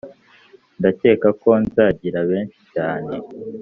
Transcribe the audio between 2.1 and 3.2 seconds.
benshi cyane